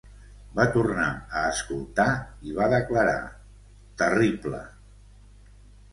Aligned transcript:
Va 0.59 0.63
tornar 0.77 1.09
a 1.41 1.43
escoltar 1.49 2.07
i 2.49 2.55
va 2.61 2.71
declarar 2.73 3.19
"Terrible!". 4.03 4.67